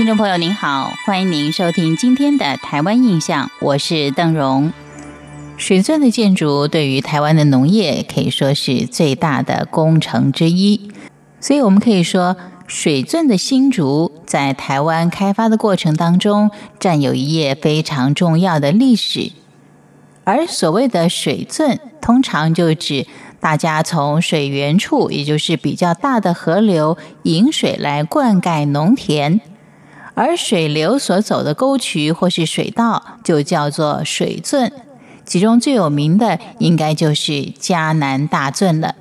[0.00, 4.72] 听众朋友您好，欢迎您收听今天的台湾印象，我是邓荣。
[5.58, 10.90] 水钻的建筑对于台湾的农业可以说是最大的工程之一，
[11.38, 12.34] 所以我们可以说，
[12.66, 19.32] 水钻的新竹在台湾开发的过程当中，占有一页非常重要的历史。
[20.24, 23.06] 而所谓的水钻，通常就指
[23.38, 29.42] 大家从水源处，也就是比较大的河流引水来灌溉农田。
[30.20, 34.70] 而水流所走的沟渠或是水道，就叫做水圳。
[35.24, 38.94] 其中最有名的，应该就是迦南大圳了。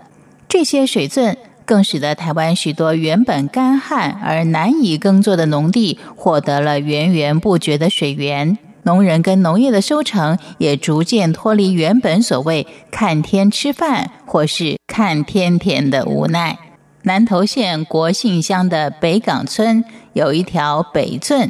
[0.48, 8.58] 这些水圳更使得台湾许多原本干旱而难以耕作的农地，获得了源源不绝的水源。
[8.84, 16.58] 农人跟农业的收成，也逐渐脱离原本所谓看天吃饭或是看天田的无奈。
[17.10, 21.50] 南投县国姓乡的北港村有一条北圳，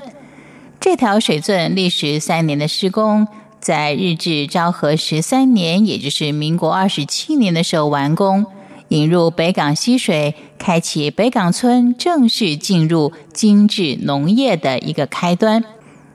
[0.80, 3.28] 这条水圳历时三年的施工，
[3.60, 8.46] 在日治昭和十三年，也就是民国二十七年的时候完工，
[8.88, 15.62] 引入北港溪水，开启北港村正式进入精致农业的一个开端。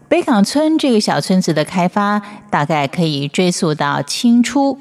[0.09, 4.79] 北港村这个小村子的开发，大概可以追溯到清初，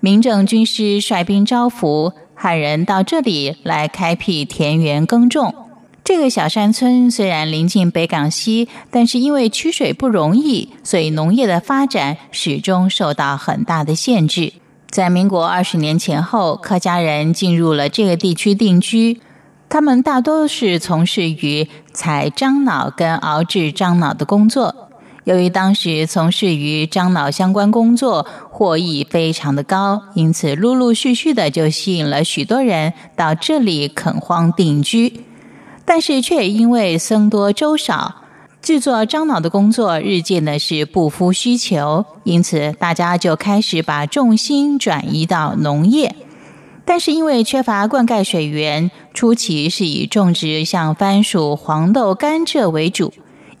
[0.00, 2.12] 民政军师率兵招抚。
[2.42, 5.54] 派人到这里来开辟田园耕种。
[6.02, 14.54] 这个小山村虽然临近北港溪，但是因为取水不容易，所以农业的发展始终受到很大的限制。
[14.90, 19.20] 在民国二十年前后，客家人进入了这个地区定居，
[19.68, 24.88] 他们大多是从事于采樟脑跟熬制樟脑的工作。
[25.24, 35.24] 由于当时从事于樟脑相关工作，获益非常的高，因此陆陆续续的就吸引了许多人到这里垦荒定居。
[35.84, 38.22] 但是却因为僧多粥少，
[38.60, 46.16] 制作樟脑的工作日渐的是不敷需求，因此大家就开始把重心转移到农业。
[46.84, 53.12] 但是因为缺乏灌溉水源，初期是以种植像番薯、黄豆、甘蔗为主。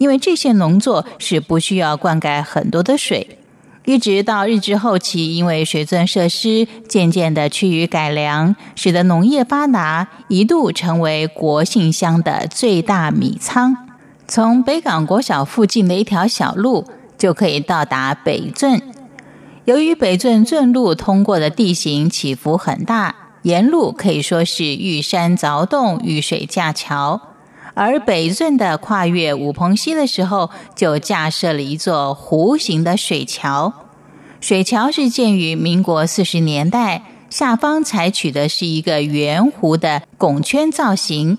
[0.02, 3.38] 因为这些农作是不需要灌溉很多的水，
[3.84, 13.76] 一直到日治后期，因为水钻设施渐渐的趋于改良，使得农业发达，一度成为国姓乡的最大米仓。
[14.26, 16.84] 从北港国小附近的一条小路
[17.16, 18.82] 就可以到达北圳。
[19.66, 27.20] 由于北圳圳路通过的地形起伏很大，沿路可以说是遇山凿洞、遇水架桥。
[27.74, 33.72] 而北圳的跨越五蓬溪的时候，就架设了一座弧形的水桥。
[34.40, 41.38] 水桥是建于民国四十年代，下方采取的是一个圆弧的拱圈造型。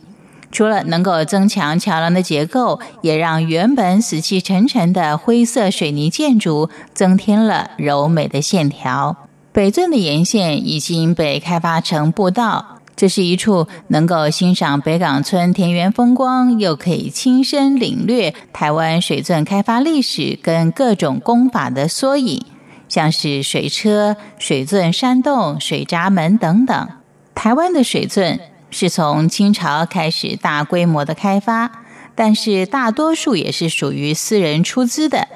[0.51, 9.17] 除了能够增强桥梁的结构，也让原本死气沉沉的灰色水泥建筑增添了柔美的线条。
[9.51, 12.72] 北镇的沿线已经被开发成步道。
[13.03, 22.45] 这是一处能够欣赏北港村田园风光，又可以亲身领略台湾水钻开发历史跟各种工法的缩影，
[22.87, 26.87] 像是水车、水钻山洞、水闸门等等。
[27.35, 28.39] 台湾的水钻
[28.71, 31.83] 是从清朝开始大规模的开发，
[32.15, 35.27] 但是大多数也是属于私人出资的。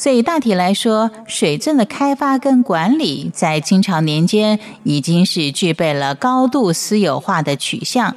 [0.00, 8.16] 所以大体来说，水圳的开发跟管理在清朝年间已经是具备了高度私有化的取向。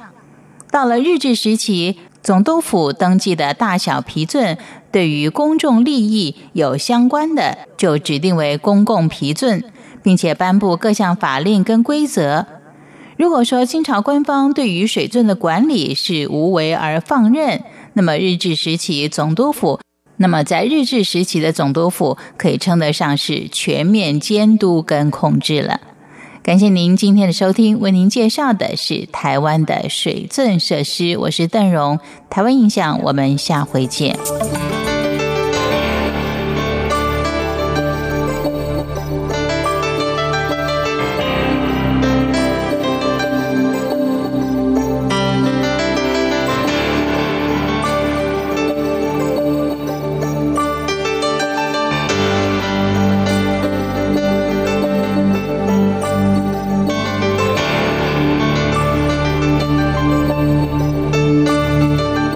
[0.70, 4.56] 到了日治时期，总督府登记的大小皮圳，
[4.90, 9.62] 对于公众利益有相关的，就指定为公共皮圳，
[10.02, 12.46] 并且颁布各项法令跟规则。
[13.18, 17.62] 如果说清朝官方对于水圳的管理是无为而放任，
[17.92, 19.78] 那么日治时期总督府。
[20.16, 25.80] 那么，在日治时期的总督府可以称得上是全面监督跟控制了。
[26.42, 31.16] 感谢您今天的收听，为您介绍的是台湾的水圳设施。
[31.16, 31.98] 我是邓荣，
[32.28, 34.14] 台湾印象，我们下回见。